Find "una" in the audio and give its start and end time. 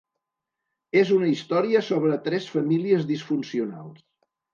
1.17-1.27